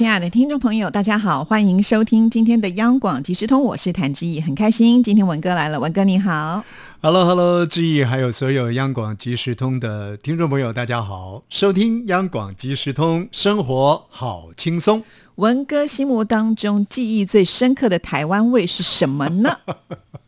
[0.00, 6.64] 亲爱的听众朋友，大家好，欢迎收听今天的央广即时通，我是谭志毅，很开心今天文哥来了，文哥你好。
[7.02, 11.44] Hello，Hello，志毅，还有所有央广即时通的听众朋友，大家好！
[11.50, 15.04] 收听央广即时通，生活好轻松。
[15.34, 19.58] 文哥心目当中记忆最深刻的台湾味是什么呢？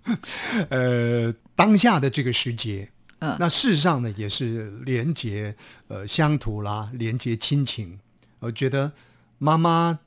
[0.68, 5.54] 呃，当下的这个时节，嗯那事实上呢，也是连接
[5.88, 7.98] 呃乡土啦，连接亲情。
[8.38, 8.92] 我觉得
[9.42, 9.98] 妈妈，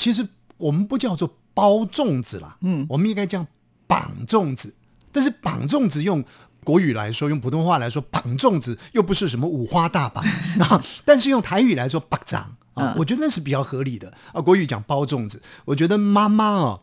[0.00, 0.26] 其实
[0.56, 3.46] 我们不叫做包粽子啦，嗯我们应该叫
[3.86, 4.74] 绑粽子。
[5.12, 6.24] 但是绑粽子用
[6.64, 10.24] 国语来说，用普通话来说，绑粽子又不是什么五花大绑
[10.58, 12.42] 啊，但是用台语来说，绑掌
[12.74, 14.40] 啊嗯，我觉得那是比较合理的啊。
[14.40, 16.80] 国语讲包粽子，我觉得妈妈啊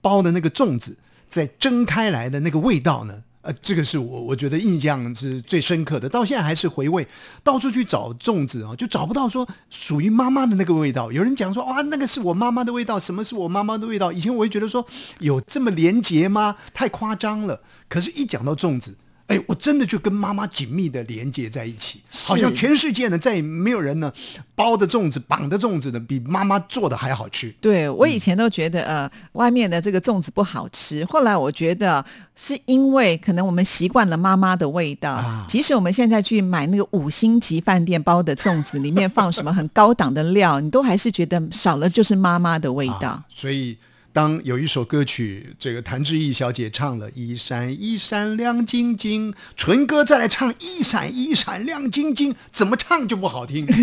[0.00, 0.96] 包的那个粽子，
[1.28, 3.24] 在蒸开来的那个味道呢。
[3.42, 7.06] 呃，这个是我我觉得印象是最深刻的，到现在还是回味。
[7.42, 11.10] 到处去找粽子啊，就找不到说属于妈妈的那个味道。
[11.10, 14.12] 有人讲说，哇，那个是我妈妈的味道，什么是我妈妈的味道？
[14.12, 14.86] 以前我会觉得说，
[15.18, 16.56] 有这么廉洁吗？
[16.72, 17.60] 太夸张了。
[17.88, 18.96] 可是，一讲到粽子，
[19.32, 24.12] 哎，我真的就跟妈妈紧密的连接在一起，好像全世界呢再也没有人呢
[24.54, 27.52] 包的粽子、绑的粽子呢比妈妈做的还好吃。
[27.60, 32.04] 对我以前都觉得呃外面的这个粽子不好吃，后来我觉得
[32.36, 43.08] 是因为可能我们习惯了妈妈的味道，啊即使我们现在去买那个五星级饭店包的粽子，里面放什么很高档的料，你都还是觉得少了就是妈妈的味道。
[43.08, 43.76] 啊所以，
[44.12, 53.66] 当有一首歌曲，这个谭志毅小姐唱了“一闪一闪亮晶晶”，纯哥再来唱“一闪一闪亮晶晶”，怎么唱就不好听。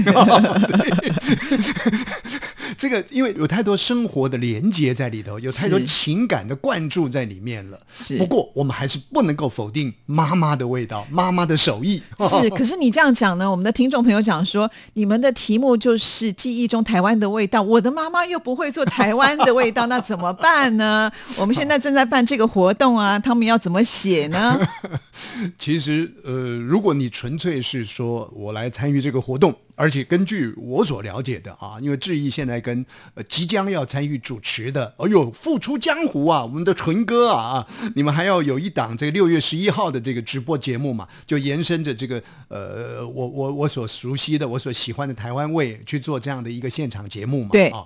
[2.77, 7.79] 这个因为有太多生活的连接在里头，有太多情感的灌注在里面了。
[7.91, 12.01] 是不过我们还是不能够否定妈妈的味道，妈妈的手艺。
[12.29, 21.09] 是，可是你这样讲呢，我们的听众朋友讲说，你们的题目就是记忆中台湾的味道，我的妈妈又不会做台湾的味道，那怎么办呢？
[21.37, 24.59] 我们现在正在办这个活动啊，他们要怎么写呢？
[25.57, 47.69] 其实，呃，如果你纯粹是说我来参与这个活动，而且根据我所了解的啊，因为志毅现在跟呃即将要参与主持的，哎呦，复出江湖啊，我们的纯哥啊啊，你们还要有一档这个六月十一号的这个直播节目嘛，就延伸着这个呃，我我我所熟悉的、我所喜欢的台湾味去做这样的一个现场节目嘛，对。
[47.69, 47.85] 啊，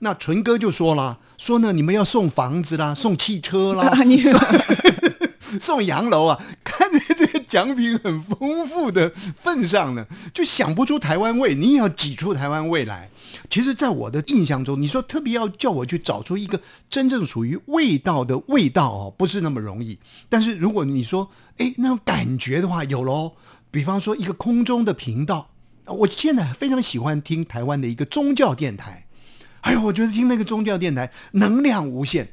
[0.00, 4.22] 那纯哥就说了，说呢你们要送房子啦，送汽车啦， 你
[5.58, 7.19] 送洋楼啊，看在这个
[7.50, 13.10] 奖品很丰富的份上呢，就想不出台湾味，你也要挤出台湾味来。
[13.50, 19.98] 其实，在我的印象中，你说特别要叫我去找出一个真正属于味道的味道哦，不是那么容易。
[20.28, 21.28] 但是如果你说，
[21.58, 23.32] 哎，那种感觉的话，有喽。
[23.72, 25.50] 比方说一个空中的频道，
[25.86, 29.06] 我现在非常喜欢听台湾的一个宗教电台。
[29.62, 32.28] 哎呦，我觉得听那个宗教电台能量无限。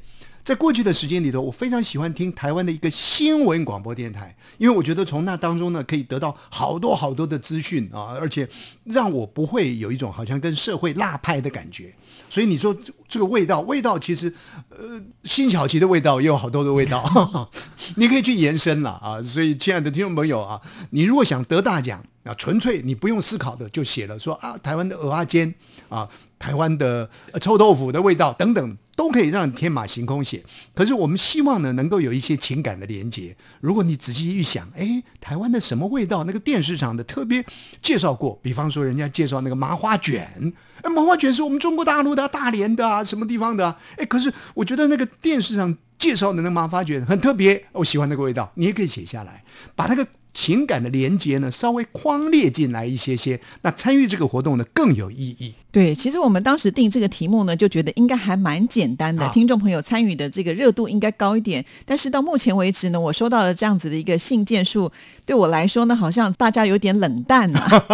[0.48, 8.48] 在过去的时间里头，我非常喜欢听台湾的一个新闻广播电台，因为我觉得从那当中呢，可以得到好多好多的资讯啊，而且
[8.84, 11.94] 让我不会有一种好像跟社会落派的感觉。
[12.30, 14.32] 所以你说这这个味道，味道其实，
[14.70, 17.50] 呃，辛晓琪的味道也有好多的味道，
[17.96, 19.20] 你可以去延伸了啊。
[19.20, 20.58] 所以，亲爱的听众朋友啊，
[20.92, 25.54] 你如果想得大奖啊，纯粹你不用思考的就写了说啊，台湾的鹅阿煎
[25.90, 26.08] 啊，
[26.38, 28.78] 台湾的臭豆腐的味道等等。
[28.98, 30.42] 都可以让你天马行空写，
[30.74, 33.36] 可是我们希望呢，能够有一些情感的连接。
[33.60, 36.24] 如果你仔细一想，哎，台湾的什么味道？
[36.24, 37.46] 那个电视上的特别
[37.80, 43.76] 介绍过，比方说人家介绍那个麻花卷，哎，麻花卷是我们中国大陆的、大连的啊，什么地方的啊？
[43.98, 49.42] 哎，可是我觉得那个电视上介绍的那个麻花卷很特别，我喜欢那个味道，你也可以写下来，
[49.74, 50.06] 把那个。
[50.34, 55.52] 情感的连接呢，稍微框列进来一些些，那参与这个活动呢更有意义。
[55.72, 61.64] 对，其实我们当时定这个题目呢，就觉得应该还蛮简单的，啊听众朋友参与的这个热度应该高一点。
[61.84, 64.92] 但是到目前为止呢，我收到了这样子的一个信件数，
[65.26, 67.84] 对我来说呢，好像大家有点冷淡啊。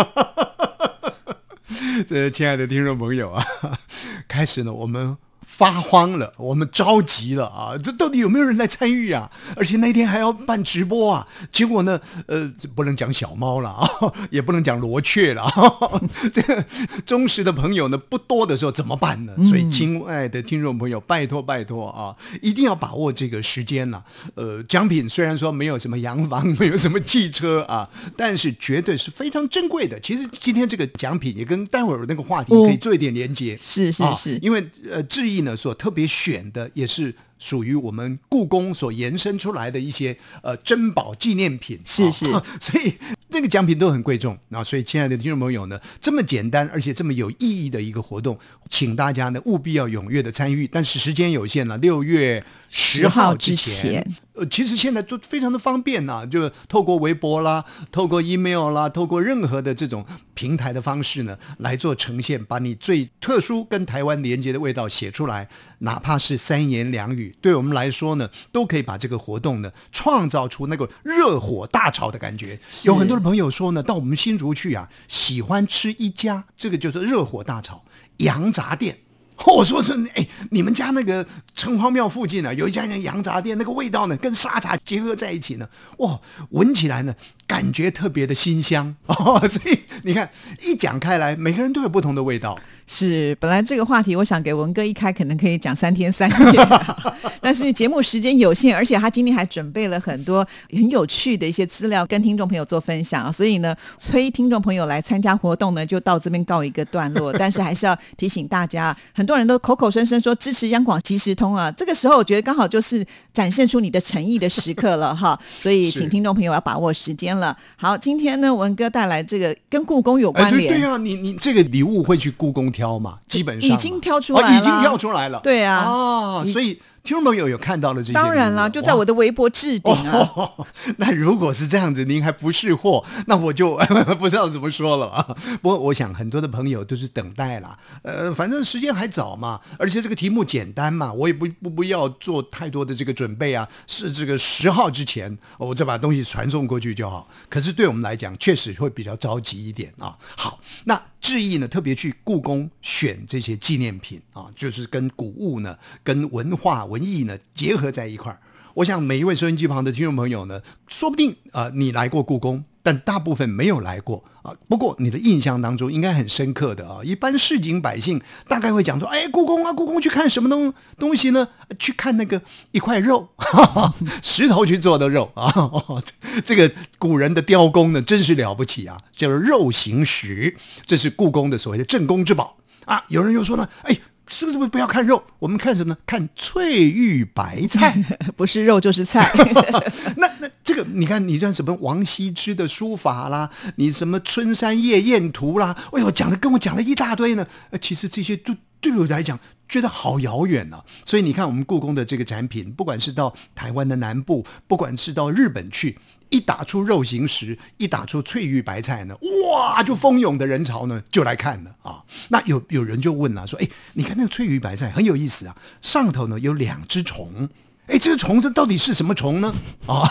[2.06, 3.43] 这亲爱的听众朋友啊，
[4.28, 5.17] 开始呢，我们
[5.56, 7.78] 发慌了，我们着急了啊！
[7.80, 9.30] 这到底有没有人来参与啊？
[9.54, 11.28] 而且那天还要办直播啊！
[11.52, 13.88] 结果呢，呃，不能讲小猫了啊，
[14.30, 15.52] 也不能讲罗雀了啊。
[16.34, 16.64] 这个
[17.06, 19.32] 忠实的朋友呢不多的时候怎么办呢？
[19.44, 24.02] 所以，亲爱的听众朋友，拜托拜托啊，一定要把握这个时间呐。
[24.34, 30.00] 呃，奖品虽然说没有什么洋房， 没有什么汽车啊，但是绝对是非常珍贵的。
[30.00, 33.56] 其实今天这个奖品也跟待会儿那个话题可以做一点连接。
[33.56, 42.26] 是是是，因为呃，志所特别选的也是属于我们故宫所延伸出来的一些呃珍宝纪念品，是是，
[42.61, 42.94] 所以
[43.29, 44.62] 那个奖品都很贵重啊。
[44.62, 48.38] 所以，亲爱的听众朋友呢，这么简单而且这么有意义的一个活动，
[48.70, 50.67] 请大家呢务必要踊跃的参与。
[50.67, 54.06] 但是时间有限了，六月十号之前。
[54.34, 60.04] 呃，其实现在都非常的方便呐，就透过微博啦，透过 email 啦，透过任何的这种
[60.34, 65.48] 平台的方式呢，来做呈现，把你最特殊跟台湾连接的味道写出来，
[65.78, 72.58] 哪怕是三言两语，对我们来说呢，都可以把这个活动呢，创造出那个热火大潮的感觉。
[72.82, 77.84] 有很多的朋友说呢，到我们新竹去啊，喜欢吃一家，这个就是热火大潮
[78.16, 78.98] 羊杂店。
[79.46, 86.19] 我说是，哎，你们家那个城隍庙附近呢，有一家那羊杂店，那个味道呢，跟沙茶结合在一起呢，哇，
[86.50, 87.14] 闻起来呢，
[87.46, 89.46] 感觉特别的新香哦。
[89.48, 90.29] 所以你看，
[90.62, 92.58] 一讲开来，每个人都有不同的味道。
[92.87, 96.69] 是，本来这个话题，我想给文哥一开，可能可以讲三天三夜，
[97.41, 107.32] 但是节目时间有限，而且他今天还准备了很多很有趣的一些资料跟听众朋友做分享，所以呢，催听众朋友来参加活动呢，就到这边告一个段落。
[107.38, 113.02] 但是还是要提醒大家，很多人都口口声声说支持央广即时通啊，这个时候我觉得刚好就是
[113.32, 117.56] 展现出你的诚意的时刻了哈，所以 请听众朋友要把握时间了。
[117.76, 123.19] 好，今天呢，文哥带来这个跟故宫有关联，对啊，你你这个礼物会去故宫挑嘛？
[123.28, 126.81] 基本上已经挑出来了，已经挑出来了，对啊，哦，所以。
[127.04, 128.12] 听众朋友有看到了这些？
[128.14, 130.26] 当然了，就在我的微博置顶啊。
[130.96, 133.76] 那如果是这样子，您还不是货，那我就
[134.18, 135.36] 不知道怎么说了啊。
[135.60, 143.68] 不过我想很多的朋友都是等待啦，呃，反正时间还早嘛，而且这个题目简单嘛，我也不不不要做太多的这个准备啊。
[143.86, 147.28] 是这个十号之前，我再把东西传送过去就好。
[147.50, 150.16] 可是对我们来讲，确实会比较着急一点啊。
[150.34, 150.98] 好，那。
[151.25, 158.38] 志毅呢，特别去故宫选这些纪念品啊，就是跟古物呢、跟文化文艺呢结合在一块儿。
[158.75, 162.65] 我想每一位收音机旁的听众朋友呢，说不定啊，你来过故宫。
[162.87, 166.99] 但大部分没有来过啊，不过你的印象当中应该很深刻的啊。
[167.03, 171.49] 一般市井百姓大概会讲说：“哎，故宫啊，故宫去看什么东东西呢？
[171.79, 172.43] 去看那个
[172.73, 175.50] 一块肉，哈 哈石头去做的肉啊。
[176.44, 180.55] 这个古人的雕工呢，真是了不起啊，叫做肉形石，
[180.85, 183.03] 这是故宫的所谓的镇宫之宝啊。
[183.09, 183.97] 有人又说呢，哎。
[184.26, 185.23] 是不是不要看肉？
[185.38, 185.99] 我们看什么呢？
[186.06, 187.94] 看翠玉白菜，
[188.37, 189.31] 不是肉就是菜。
[190.17, 197.47] 那那这个，你看你像什么王羲之的书法啦，你什么春山夜宴图啦，哎呦，讲的跟我讲了一大堆呢。
[197.71, 198.55] 呃，其实这些都
[198.90, 200.84] 对我来讲觉得好遥远啊。
[201.04, 205.98] 所以你看，我们故宫的这个展品，不管是到台湾的南部，不管是到日本去。
[206.31, 209.16] 一打出肉形石，一打出翠玉白菜呢，
[209.52, 212.02] 哇，就蜂拥的人潮呢就来看了啊。
[212.28, 217.48] 那有有人就问了，说，哎，你看那个翠玉白菜很有意思啊，上头呢有两只虫。
[217.86, 219.52] 哎，这个虫子到底是什么虫呢？
[219.86, 220.02] 啊，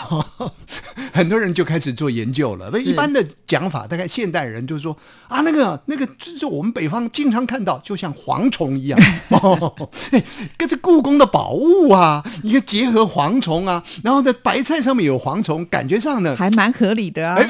[1.12, 2.70] 很多人就开始做研究了。
[2.72, 9.00] 那一般的讲法，大概现代人就说啊，那个那个，就是我们北方经常看到，就像蝗虫一样，
[10.56, 17.36] 跟这故宫的宝物啊，一个结合蝗虫啊，然后在白菜上面有蝗虫，感觉上呢还蛮合理的啊。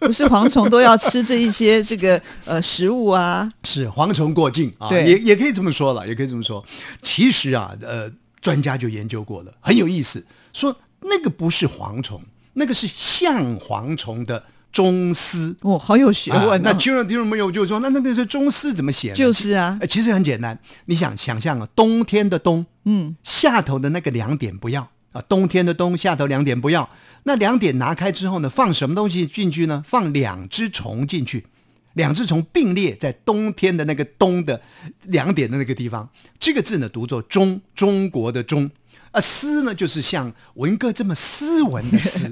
[0.00, 3.48] 不是蝗虫都要吃这一些这个呃食物啊？
[3.62, 6.64] 是蝗虫过境啊，也也可以这么说了，也可以这么说。
[7.00, 8.10] 其实啊，呃。
[8.42, 10.26] 专家就研究过了，很有意思。
[10.52, 12.20] 说那个不是蝗虫，
[12.52, 15.56] 那个是像蝗虫的中丝。
[15.62, 16.60] 哦，好有学问。
[16.62, 19.14] 那听众听众朋友就说，那那个是中丝怎么写？
[19.14, 20.58] 就是啊，其实很简单。
[20.86, 26.90] 你想想象啊，冬天的冬，嗯，下头的那个两点不要啊，冬天的冬下头两点不要。
[27.22, 29.84] 那两点拿开之后呢，放什么东西进去呢？
[29.86, 31.46] 放两只虫进去。
[31.94, 34.60] 两只虫并列在冬天的那个冬的
[35.04, 36.08] 两点的那个地方，
[36.38, 38.70] 这个字呢读作中，中国的中，
[39.10, 42.30] 啊，斯呢就是像文哥这么斯文的丝，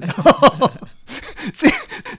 [1.53, 1.69] 这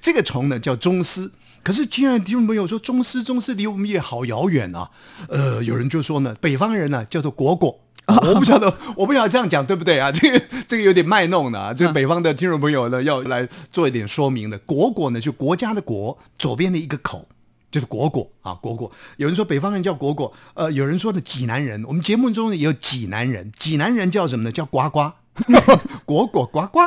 [0.01, 1.33] 这个虫呢叫中斯。
[1.63, 4.91] 可是亲爱的听众朋友说中斯中斯离我们也好遥远啊，
[5.29, 7.79] 呃，有人就说呢，北方人呢叫做果果。
[8.07, 10.11] 我不晓得， 我不晓得这样讲对不对啊？
[10.11, 11.73] 这个这个有点卖弄的啊！
[11.73, 14.59] 这个北方的听众朋友呢，要来做一点说明的。
[14.61, 17.27] 果果呢，就国家的国，左边的一个口，
[17.71, 18.91] 就是果果啊，果果。
[19.19, 21.85] 有人说北方人叫果果，呃，有人说呢济南人。
[21.85, 24.51] 我们节目中呢也有济南人，济南人叫什么呢？
[24.51, 25.13] 叫呱呱，
[26.05, 26.81] 果果呱呱。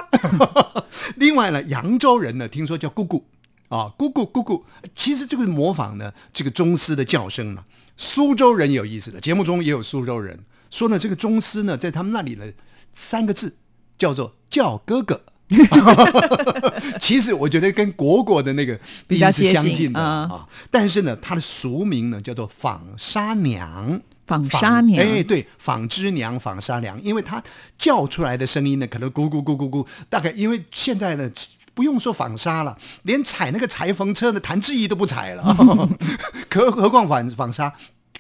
[1.16, 3.26] 另外呢，扬州人呢，听说叫姑姑
[3.70, 4.66] 啊，姑姑姑姑。
[4.94, 7.64] 其实这个模仿呢，这个宗师的叫声呢。
[7.98, 10.38] 苏州人有意思的，节目中也有苏州人
[10.76, 12.44] 说呢，这个宗师呢，在他们那里呢，
[12.92, 13.56] 三个字
[13.98, 15.22] 叫做叫哥哥。
[17.00, 18.78] 其实我觉得跟果果的那个
[19.08, 24.02] 比较是相近近的嗯啊，但是呢，他的俗名呢叫做纺纱娘。
[24.28, 27.42] 纺纱娘哎，对，纺织娘、纺纱娘，因为它
[27.78, 31.32] 叫出来的声音呢，可能咕咕咕咕咕，大概因为现在呢。
[31.76, 35.44] 不用说纺纱了，连踩那个裁缝车的谭志毅都不踩了，
[36.50, 37.74] 何何况纺纺纱，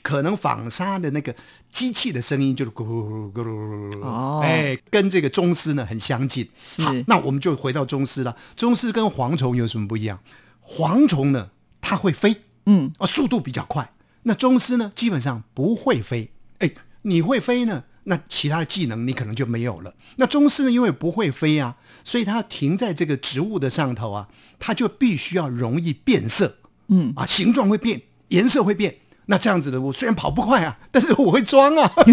[0.05, 1.35] 可能纺纱的那个
[1.73, 6.47] 机器的声音就是咕噜咕噜咕噜，哦哎，跟这个宗师呢很相近。
[6.55, 8.37] 是好，那我们就回到宗师了。
[8.55, 10.19] 宗师跟蝗虫有什么不一样？
[10.63, 11.49] 蝗虫呢，
[11.81, 13.93] 它会飞，嗯，啊，速度比较快。
[14.21, 16.29] 那宗师呢，基本上不会飞。
[16.59, 16.69] 哎，
[17.01, 19.95] 你会飞呢，那其他的技能你可能就没有了。
[20.17, 26.57] 那宗师呢，因为不会飞啊，所以它要停在这个植物的上头啊，它就必须要容易变色，
[26.89, 28.97] 嗯啊，形状会变，颜色会变。
[29.27, 31.91] 那这样子的，我虽然跑不快啊， 但是我会装啊，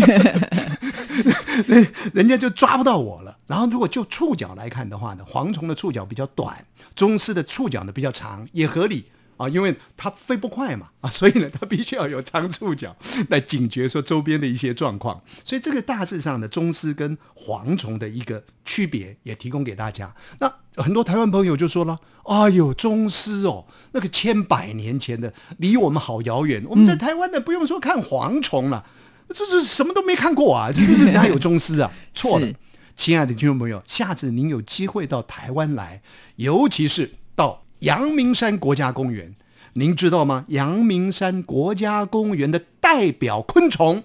[2.14, 3.36] 人家就抓不到我了。
[3.46, 6.56] 然后如果就触角来看的话呢，蝗虫的触角比较短，
[6.96, 9.04] 宗师的触角呢比较长，也合理
[9.42, 12.96] 啊，因为它飞不快嘛啊，所以呢它必须要有长触角
[13.28, 15.20] 来警觉说周边的一些状况。
[15.42, 20.14] 所以这个大致上的宗师跟蝗虫的一个区别也提供给大家。
[20.38, 26.64] 那很多台湾朋友就说了：“哎呦，宗师哦，那个千百年前的，离我们好遥远。
[26.66, 28.86] 我们在台湾的不用说看蝗虫了，
[29.28, 31.92] 这是什么都没看过啊，这这哪有宗师啊？
[32.14, 32.48] 错了。
[32.94, 36.02] 亲爱的听众朋友，下次您有机会到台湾来，
[36.36, 39.34] 尤其是到阳明山国家公园，
[39.72, 40.44] 您知道吗？
[40.48, 44.04] 阳明山国家公园的代表昆虫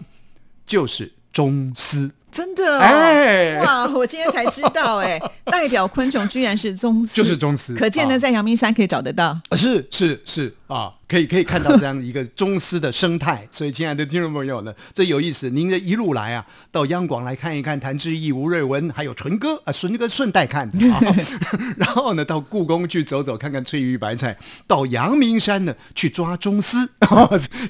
[0.66, 2.12] 就是宗师。
[2.30, 3.88] 真的、哦，哎哇！
[3.88, 9.28] 我今天才知道，哎， 代表昆虫居然是宗师，就是宗师可见呢，啊在阳明山可以找得到。
[9.50, 13.48] 啊是是是啊，可以可以看到这样一个 宗师的生态。
[13.50, 15.50] 所以，亲爱的听众朋友呢，这有意思。
[15.50, 21.02] 您这一路来啊，到央广来看一看谭志毅、吴瑞文，还有纯哥啊，纯哥顺带看的啊。
[21.78, 24.34] 然后呢，到故宫去走走，看看翠玉白菜；
[24.68, 26.78] 到阳明山呢，去抓宗师，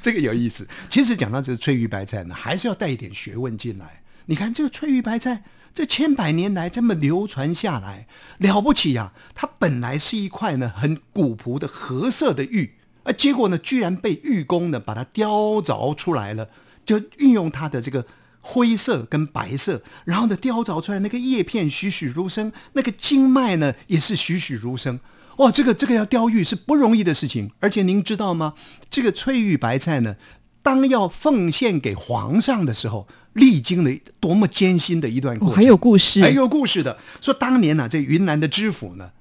[0.02, 0.68] 这个有意思。
[0.90, 4.02] 其实讲到这个翠玉白菜呢，还是要带一点学问进来。
[4.28, 5.44] 你看这个翠玉白菜，
[5.74, 8.08] 这千百年来这么流传下来，
[8.38, 16.50] 了不起呀、它本来是一块呢很古朴的褐色的玉，啊，结果呢居然被玉工呢把它雕凿出来了，
[16.86, 18.06] 就运用它的这个
[18.42, 25.00] 灰色跟白色，然后呢雕凿出来那个叶片栩栩如生，那个经脉呢也是栩栩如生。
[25.38, 28.56] 哇，这个这个要雕玉是不容易的事情，而且您知道吗？
[28.90, 30.16] 这个翠玉白菜呢，
[30.62, 35.56] 当要奉献给皇上的时候，历经了多么艰辛的一段过哦，程。
[35.58, 39.12] 还有故事，还有故事的，说当年呢、这云南的知府呢，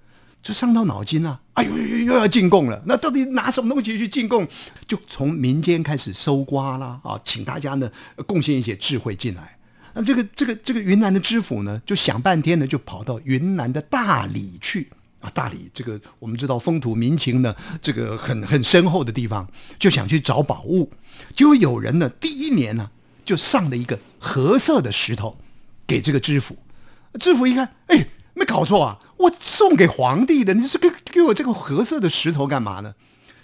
[0.43, 1.77] 就伤到脑筋啊，哎呦
[2.07, 4.47] 又要进贡了，那到底拿什么东西去进贡？
[4.89, 9.57] 就从民间开始搜刮啦，啊，请大家呢呃贡献一些智慧进来。
[9.95, 14.89] 那这个这个这个云南的知府呢，就想半天呢，就跑到云南的大理去。
[15.31, 19.47] 大理这个我们知道风土民情呢，这个很很深厚的地方，
[19.79, 20.93] 就想去找宝物。
[21.35, 22.91] 结果有人呢，第一年呢，
[23.25, 25.39] 就上了一个褐色的石头
[25.87, 26.57] 给这个知府。
[27.19, 32.95] 知府一看，哎，没搞错啊，我送给皇帝的，你是给给我这个褐色的石头干嘛呢？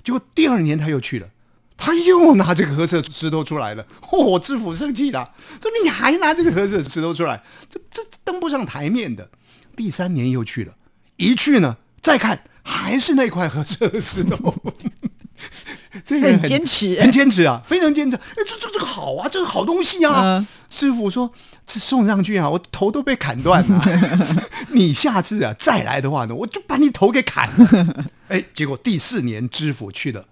[0.04, 1.28] 结果第二年他又去了，
[1.76, 3.86] 他又拿这个褐色石头出来了。
[4.02, 9.30] 嚯、知府生气了，说你还拿这个褐色石头出来，这这登不上台面的。
[9.74, 10.74] 第三年又去了，
[11.22, 14.54] 一去呢，再看还是那块褐色的石头。
[16.06, 18.16] 这个人很坚持很坚持啊，非常坚持。
[18.16, 20.38] 哎，这这这个好啊，这个好东西啊。
[20.38, 21.30] 嗯师傅说
[21.66, 23.84] ：“这送上去啊，我头都被砍断了。
[24.72, 30.24] 你下次啊再来的话呢，我就把你头给砍了。”哎，结果第四年知府去了，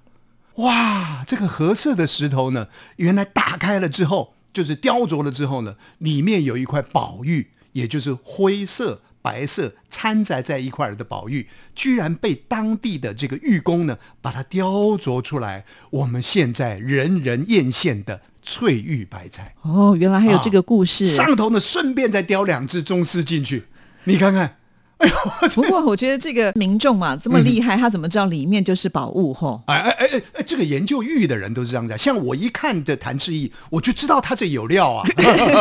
[0.55, 9.03] 哇，这个褐色的石头呢，原来打开了之后，就是雕琢了之后呢，里面有一块宝玉，也就是灰色。
[9.23, 15.65] 白色掺杂在一块儿的宝玉，居然被当地的这个玉工呢，把它雕琢出来。
[15.91, 21.07] 我们现在人人艳羡的翠玉白菜，哦，原来还有这个故事。
[21.07, 23.65] 上头呢顺便再雕两只宗师进去，
[24.05, 24.57] 你看看，
[25.01, 29.33] 哎呦，不过我觉得这个民众嘛这么厉害，他怎么知道里面就是宝物？
[29.33, 31.97] 吼，哎哎哎哎哎，这个研究玉的人都是这样子。
[31.97, 35.05] 像我一看这谭志毅，我就知道他这有料啊，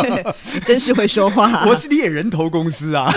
[0.65, 1.63] 真是会说话。
[1.67, 3.11] 我是猎人头公司啊。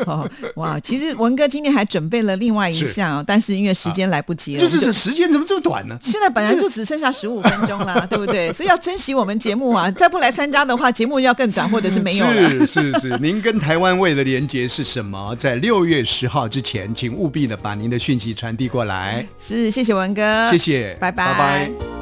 [0.06, 5.96] 哦，哇，其实文哥今天还准备了另外一是项，但是因为时间来不及了，就是这时间怎么这么短呢？
[6.00, 8.52] 现在本来就只剩下十五分钟啦，对不对？
[8.52, 9.90] 所以要珍惜我们节目啊！
[9.90, 12.66] 再不来参加的话，节目要更短，或者是没有了。
[12.66, 15.34] 是是是，您跟台湾味的连结是什么？
[15.36, 19.26] 在六月十号之前，请务必的把您的讯息传递过来。
[19.38, 21.99] 是，谢谢文哥，谢谢，拜拜拜拜。